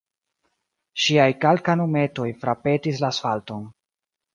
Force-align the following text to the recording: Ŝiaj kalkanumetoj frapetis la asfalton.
Ŝiaj 1.03 1.29
kalkanumetoj 1.45 2.29
frapetis 2.43 3.07
la 3.07 3.15
asfalton. 3.17 3.75